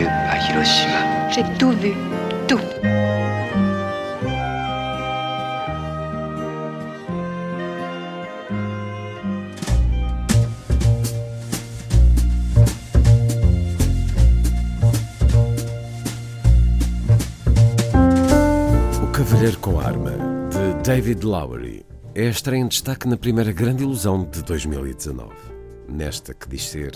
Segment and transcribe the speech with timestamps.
[0.00, 1.30] Vu à Hiroshima.
[1.30, 1.94] J'ai tout vu,
[2.48, 2.60] tout.
[19.02, 20.12] O Cavalheiro com Arma,
[20.50, 25.30] de David Lowery, é a estreia em destaque na primeira grande ilusão de 2019.
[25.88, 26.92] Nesta que diz ser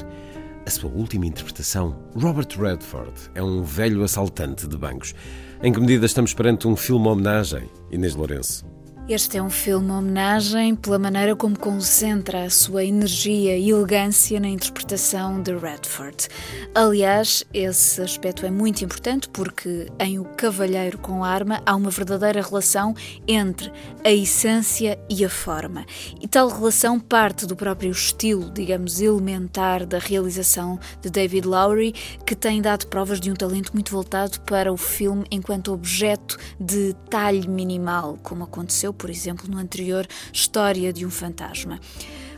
[0.66, 5.14] a sua última interpretação, Robert Redford é um velho assaltante de bancos.
[5.62, 8.64] Em que medida estamos perante um filme-homenagem, Inês Lourenço?
[9.06, 14.48] Este é um filme homenagem pela maneira como concentra a sua energia e elegância na
[14.48, 16.26] interpretação de Redford.
[16.74, 22.40] Aliás, esse aspecto é muito importante porque em O Cavalheiro com Arma há uma verdadeira
[22.40, 22.94] relação
[23.28, 23.70] entre
[24.02, 25.84] a essência e a forma.
[26.18, 31.92] E tal relação parte do próprio estilo, digamos, elementar da realização de David Lowery,
[32.24, 36.96] que tem dado provas de um talento muito voltado para o filme enquanto objeto de
[37.10, 41.80] talhe minimal, como aconteceu por exemplo, no anterior História de um Fantasma.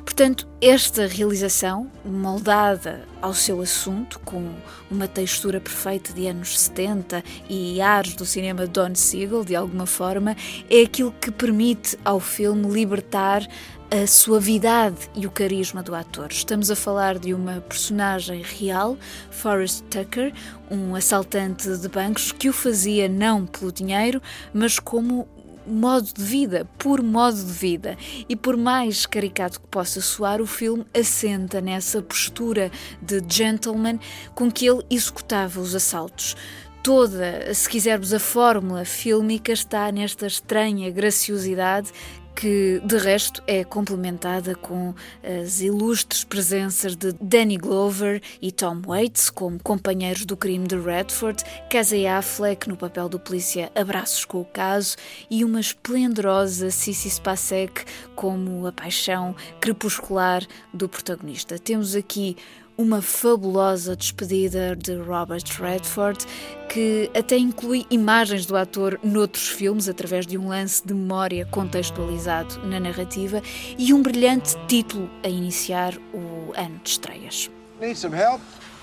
[0.06, 4.54] Portanto, esta realização, moldada ao seu assunto, com
[4.88, 10.36] uma textura perfeita de anos 70 e ares do cinema Don Siegel, de alguma forma,
[10.70, 13.44] é aquilo que permite ao filme libertar
[13.90, 16.30] a suavidade e o carisma do ator.
[16.30, 18.96] Estamos a falar de uma personagem real,
[19.30, 20.32] Forrest Tucker,
[20.70, 24.20] um assaltante de bancos que o fazia não pelo dinheiro,
[24.52, 25.28] mas como
[25.66, 27.96] modo de vida, por modo de vida.
[28.28, 33.98] E por mais caricato que possa soar, o filme assenta nessa postura de gentleman
[34.34, 36.36] com que ele executava os assaltos.
[36.82, 41.90] Toda, se quisermos, a fórmula fílmica está nesta estranha graciosidade
[42.36, 49.30] que de resto é complementada com as ilustres presenças de Danny Glover e Tom Waits
[49.30, 54.44] como companheiros do crime de Redford, Casey Affleck no papel do polícia Abraços com o
[54.44, 54.96] Caso
[55.30, 61.58] e uma esplendorosa Sissy Spacek como a paixão crepuscular do protagonista.
[61.58, 62.36] Temos aqui
[62.78, 66.26] uma fabulosa despedida de Robert Redford,
[66.68, 72.58] que até inclui imagens do ator noutros filmes através de um lance de memória contextualizado
[72.66, 73.42] na narrativa
[73.78, 77.50] e um brilhante título a iniciar o ano de estreias.
[77.80, 78.40] Need some help?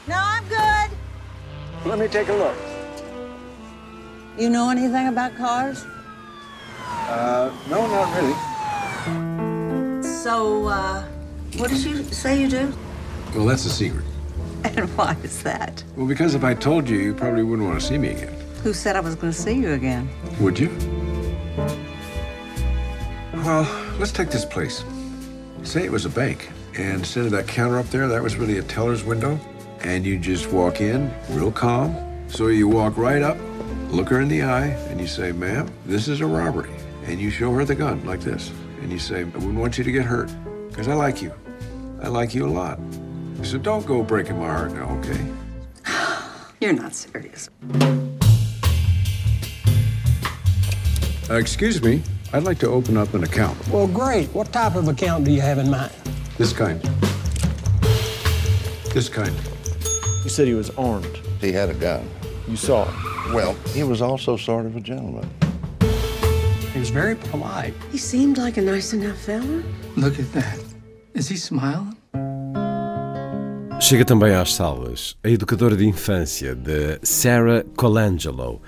[0.08, 0.92] No, I'm good.
[1.86, 2.56] Let me take a look.
[4.38, 5.86] You know anything about cars?
[7.08, 8.34] Uh, no, not really.
[10.04, 11.04] So, uh,
[11.58, 12.74] what did you say you do?
[13.36, 14.06] Well, that's a secret.
[14.64, 15.84] And why is that?
[15.98, 18.34] Well, because if I told you, you probably wouldn't want to see me again.
[18.64, 20.10] Who said I was going to see you again?
[20.40, 20.70] Would you?
[23.34, 23.68] Well,
[24.00, 24.86] let's take this place.
[25.64, 28.58] Say it was a bank, and instead of that counter up there, that was really
[28.58, 29.38] a teller's window.
[29.82, 31.94] And you just walk in, real calm.
[32.30, 33.38] So you walk right up,
[33.90, 36.72] look her in the eye, and you say, ma'am, this is a robbery.
[37.06, 38.50] And you show her the gun like this.
[38.82, 40.32] And you say, I wouldn't want you to get hurt,
[40.70, 41.34] because I like you.
[42.02, 42.80] I like you a lot.
[43.44, 45.20] So don't go breaking my heart now, okay?
[46.62, 47.50] You're not serious.
[51.30, 53.58] Uh, excuse me, I'd like to open up an account.
[53.68, 54.30] Well, great.
[54.30, 55.92] What type of account do you have in mind?
[56.38, 56.82] This kind.
[58.94, 59.36] This kind.
[60.24, 61.20] You said he was armed.
[61.42, 62.10] He had a gun.
[62.48, 63.34] You saw it.
[63.34, 65.30] Well, he was also sort of a gentleman.
[66.72, 67.74] He was very polite.
[67.92, 69.64] He seemed like a nice enough fella.
[69.98, 70.60] Look at that.
[71.14, 71.98] Is he smiling?
[73.84, 78.62] Chega também às salas a educadora de infância de Sarah Colangelo,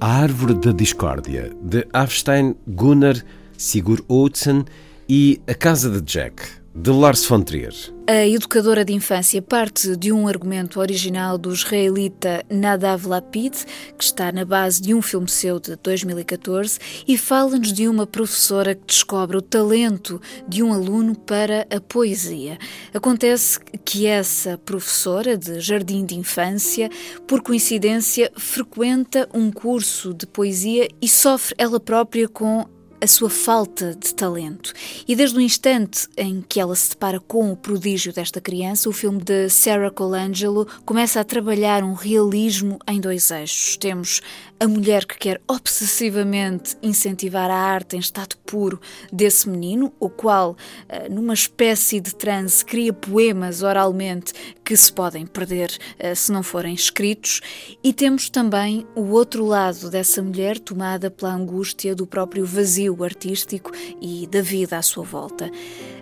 [0.00, 3.14] A Árvore da Discórdia, de Afstein Gunnar
[3.56, 4.64] Sigur Outzen
[5.08, 6.42] e A Casa de Jack,
[6.76, 7.72] de Lars von Trier.
[8.06, 13.54] A educadora de infância parte de um argumento original do israelita Nadav Lapid,
[13.96, 16.78] que está na base de um filme seu de 2014,
[17.08, 22.58] e fala-nos de uma professora que descobre o talento de um aluno para a poesia.
[22.92, 26.90] Acontece que essa professora de jardim de infância,
[27.26, 32.68] por coincidência, frequenta um curso de poesia e sofre ela própria com
[33.00, 34.72] a sua falta de talento.
[35.06, 38.92] E desde o instante em que ela se depara com o prodígio desta criança, o
[38.92, 43.76] filme de Sarah Colangelo começa a trabalhar um realismo em dois eixos.
[43.76, 44.20] Temos
[44.58, 48.80] a mulher que quer obsessivamente incentivar a arte em estado puro
[49.12, 50.56] desse menino, o qual,
[50.88, 54.32] eh, numa espécie de transe, cria poemas oralmente
[54.64, 57.40] que se podem perder eh, se não forem escritos,
[57.82, 63.72] e temos também o outro lado dessa mulher tomada pela angústia do próprio vazio artístico
[64.00, 65.50] e da vida à sua volta.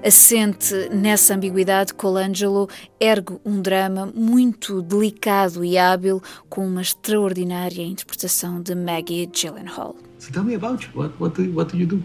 [0.05, 2.69] Assente nessa ambiguidade, Colangelo
[3.01, 9.97] ergue um drama muito delicado e hábil com uma extraordinária interpretação de Maggie Gyllenhaal.
[10.19, 10.89] So tell me about you.
[10.93, 12.03] What, what, do, what do you do?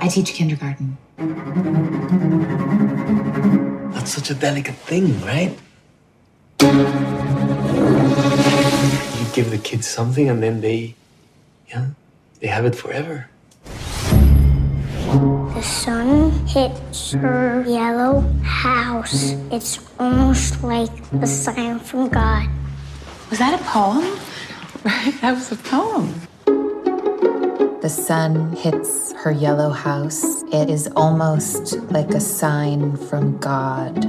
[0.00, 0.96] I teach kindergarten.
[3.92, 5.56] That's such a delicate thing, right?
[6.60, 6.68] You
[9.32, 10.96] give the kids something and then they,
[11.68, 11.90] yeah,
[12.40, 13.28] they have it forever.
[15.54, 19.32] The sun hits her yellow house.
[19.52, 20.90] It's almost like
[21.22, 22.48] a sign from God.
[23.28, 24.04] Was that a poem?
[24.84, 26.14] Right, that was a poem.
[27.82, 30.42] The sun hits her yellow house.
[30.52, 34.04] It is almost like a sign from God.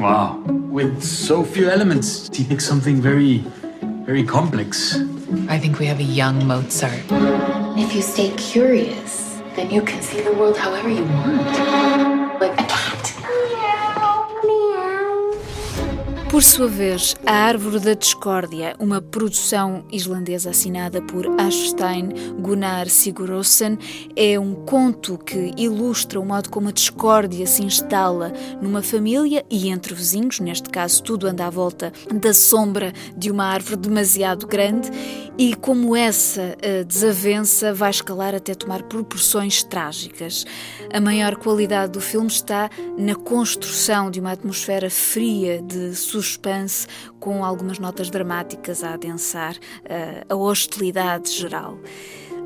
[0.00, 0.38] Wow.
[0.46, 3.44] With so few elements, he makes something very,
[4.04, 4.96] very complex.
[5.48, 7.04] I think we have a young Mozart.
[7.78, 12.40] If you stay curious, then you can see the world however you want.
[12.40, 12.58] Like
[16.36, 22.10] Por sua vez, A Árvore da Discórdia, uma produção islandesa assinada por Ashstein
[22.42, 23.78] Gunnar Sigurðsson,
[24.14, 29.70] é um conto que ilustra o modo como a discórdia se instala numa família e
[29.70, 34.90] entre vizinhos, neste caso tudo anda à volta da sombra de uma árvore demasiado grande,
[35.38, 36.54] e como essa
[36.86, 40.44] desavença vai escalar até tomar proporções trágicas.
[40.92, 45.94] A maior qualidade do filme está na construção de uma atmosfera fria de
[46.26, 46.86] suspense,
[47.20, 51.78] com algumas notas dramáticas a adensar uh, a hostilidade geral.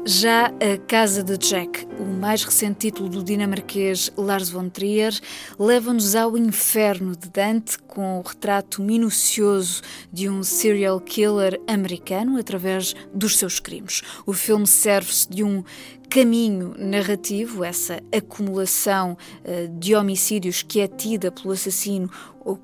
[0.07, 5.13] Já A Casa de Jack, o mais recente título do dinamarquês Lars von Trier,
[5.59, 12.95] leva-nos ao inferno de Dante com o retrato minucioso de um serial killer americano através
[13.13, 14.01] dos seus crimes.
[14.25, 15.63] O filme serve-se de um
[16.11, 22.11] caminho narrativo, essa acumulação uh, de homicídios que é tida pelo assassino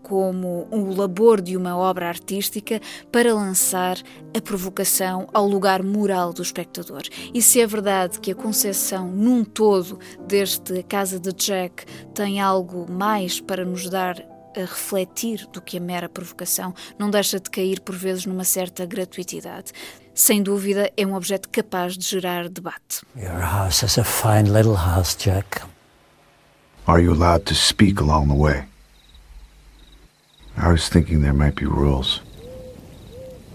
[0.02, 2.80] como o labor de uma obra artística
[3.12, 3.96] para lançar
[4.36, 7.02] a provocação ao lugar moral do espectador.
[7.32, 11.84] E se é verdade que a concepção num todo deste Casa de Jack
[12.14, 14.18] tem algo mais para nos dar
[14.56, 18.86] a refletir do que a mera provocação, não deixa de cair por vezes numa certa
[18.86, 19.72] gratuitidade.
[20.16, 23.02] Sem dúvida, é um objeto capaz de gerar debate.
[23.14, 25.62] Your house is a fine little house, Jack.
[26.86, 28.64] Are you allowed to speak along the way?
[30.56, 32.22] I was thinking there might be rules.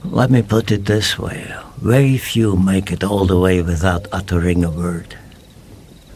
[0.06, 4.64] Let me put it this way very few make it all the way without uttering
[4.64, 5.18] a word.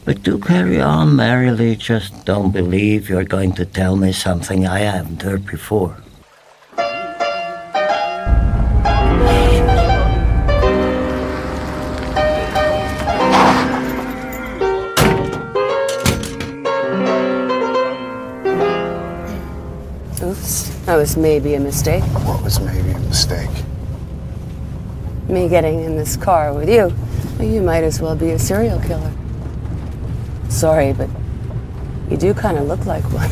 [0.05, 4.81] But do carry on merrily, just don't believe you're going to tell me something I
[4.81, 5.97] haven't heard before.
[21.05, 22.01] Was maybe a mistake.
[22.25, 23.51] What was maybe a mistake?
[25.29, 26.91] Me getting in this car with you.
[27.39, 29.13] You might as well be a serial killer.
[30.49, 31.07] Sorry, but
[32.09, 33.29] you do kind of look like one.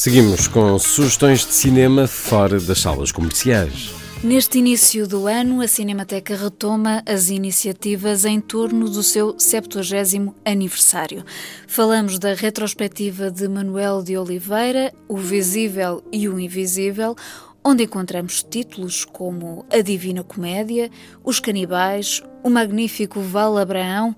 [0.00, 3.90] Seguimos com sugestões de cinema fora das salas comerciais.
[4.24, 11.22] Neste início do ano, a Cinemateca retoma as iniciativas em torno do seu 70 aniversário.
[11.68, 17.14] Falamos da retrospectiva de Manuel de Oliveira, O Visível e o Invisível,
[17.62, 20.90] onde encontramos títulos como A Divina Comédia,
[21.22, 24.16] Os Canibais, O Magnífico Val Abraão,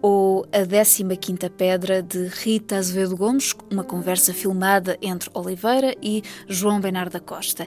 [0.00, 6.80] ou A 15ª Pedra de Rita Azevedo Gomes, uma conversa filmada entre Oliveira e João
[6.80, 7.66] Bernardo da Costa.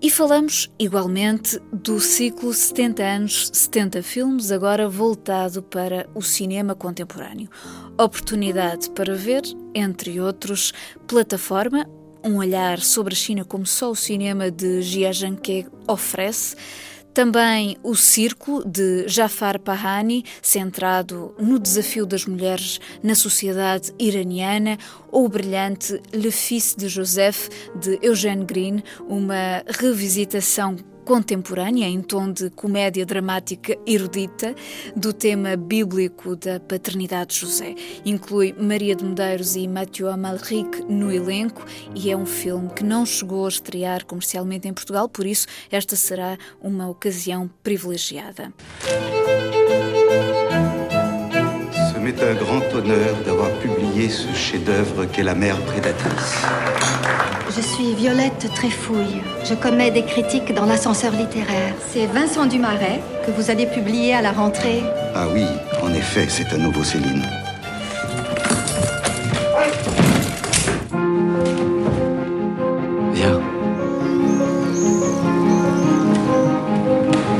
[0.00, 7.48] E falamos igualmente do ciclo 70 anos, 70 filmes, agora voltado para o cinema contemporâneo.
[7.98, 9.42] Oportunidade para ver,
[9.74, 10.72] entre outros,
[11.06, 11.88] Plataforma,
[12.22, 16.56] um olhar sobre a China como só o cinema de Jia Zhangke oferece,
[17.16, 24.76] Também O Círculo, de Jafar Pahani, centrado no desafio das mulheres na sociedade iraniana,
[25.10, 32.32] ou o brilhante Le Fils de Joseph, de Eugène Green, uma revisitação contemporânea, em tom
[32.32, 34.54] de comédia dramática erudita,
[34.96, 37.74] do tema bíblico da paternidade de José.
[38.04, 43.06] Inclui Maria de Medeiros e Mathieu Amalric no elenco e é um filme que não
[43.06, 48.52] chegou a estrear comercialmente em Portugal, por isso esta será uma ocasião privilegiada.
[52.06, 57.25] M'est un grand honneur d'avoir publié ce chef-d'œuvre qu'est La mère prédatrice.
[57.56, 59.22] Je suis Violette Tréfouille.
[59.42, 61.72] Je commets des critiques dans l'ascenseur littéraire.
[61.88, 64.82] C'est Vincent Dumaret que vous allez publier à la rentrée.
[65.14, 65.46] Ah oui,
[65.82, 67.22] en effet, c'est un nouveau Céline.
[73.14, 73.40] Viens.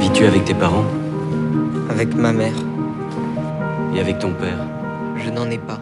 [0.00, 0.86] Vis-tu avec tes parents?
[1.90, 2.56] Avec ma mère.
[3.94, 4.66] Et avec ton père?
[5.22, 5.78] Je n'en ai pas.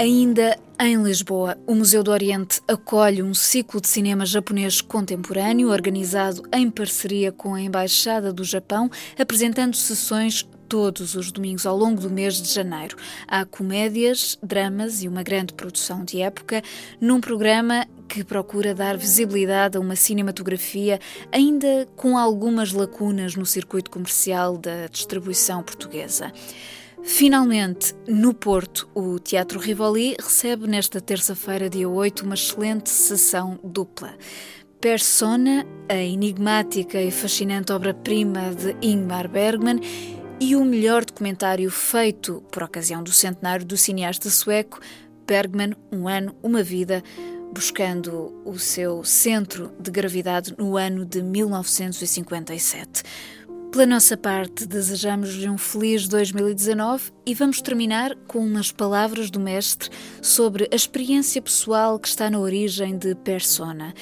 [0.00, 6.42] Ainda em Lisboa, o Museu do Oriente acolhe um ciclo de cinema japonês contemporâneo organizado
[6.52, 12.10] em parceria com a Embaixada do Japão, apresentando sessões todos os domingos ao longo do
[12.10, 12.96] mês de janeiro.
[13.26, 16.62] Há comédias, dramas e uma grande produção de época
[17.00, 21.00] num programa que procura dar visibilidade a uma cinematografia
[21.32, 26.32] ainda com algumas lacunas no circuito comercial da distribuição portuguesa.
[27.02, 34.14] Finalmente, no Porto, o Teatro Rivoli recebe nesta terça-feira, dia 8, uma excelente sessão dupla.
[34.80, 39.80] Persona, a enigmática e fascinante obra-prima de Ingmar Bergman,
[40.40, 44.78] e o melhor documentário feito por ocasião do centenário do cineasta sueco
[45.26, 47.02] Bergman, Um Ano, Uma Vida,
[47.52, 53.02] buscando o seu centro de gravidade no ano de 1957.
[53.70, 59.90] Pela nossa parte, desejamos-lhe um feliz 2019 e vamos terminar com umas palavras do mestre
[60.22, 63.92] sobre a experiência pessoal que está na origem de Persona.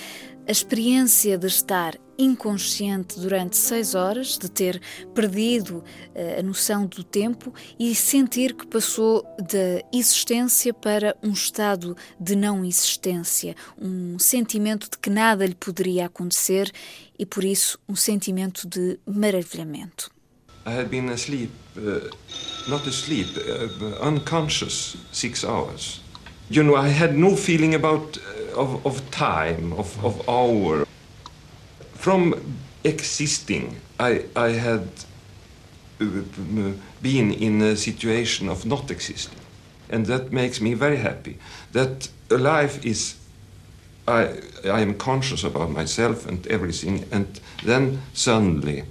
[0.47, 4.81] A experiência de estar inconsciente durante seis horas, de ter
[5.15, 5.79] perdido
[6.15, 12.37] uh, a noção do tempo e sentir que passou da existência para um estado de
[12.37, 16.71] não existência, um sentimento de que nada lhe poderia acontecer
[17.19, 20.11] e, por isso, um sentimento de maravilhamento.
[20.67, 22.11] I had been asleep, uh,
[22.69, 26.01] not asleep, uh, unconscious six hours.
[26.51, 28.19] You know, I had no feeling about
[28.57, 30.87] of, of time, of, of hour.
[32.07, 32.35] From
[32.85, 34.87] existing, I, I had
[35.99, 39.41] been in a situation of not existing.
[39.91, 41.39] And that makes me very happy.
[41.73, 43.17] That life is,
[44.07, 48.85] I, I am conscious about myself and everything, and then suddenly,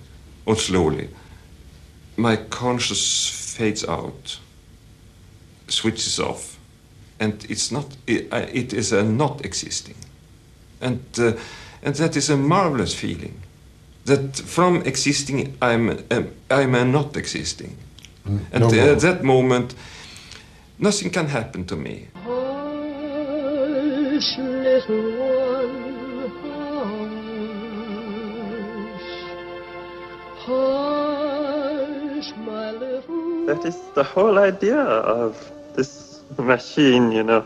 [0.45, 1.07] or slowly,
[2.17, 4.39] my conscious fades out,
[5.69, 6.60] switches off
[7.22, 9.95] and it's not it, it is a not existing
[10.81, 11.31] and uh,
[11.85, 13.35] and that is a marvelous feeling
[14.04, 17.76] that from existing i'm um, i'm a not existing
[18.26, 19.75] mm, and no uh, at that moment
[20.78, 29.11] nothing can happen to me hush little one hush
[30.47, 37.44] hush my little that is the whole idea of this machine, you know.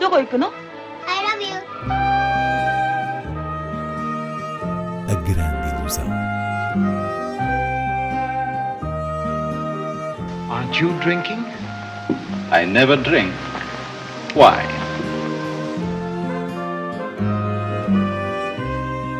[0.00, 0.52] どこ行くの
[10.49, 11.45] Aren't you drinking?
[12.49, 13.31] I never drink.
[14.33, 14.65] Why?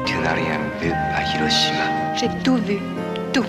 [0.03, 2.15] Tu n'as rien vu à Hiroshima.
[2.15, 2.79] J'ai tout vu.
[3.33, 3.45] Tout.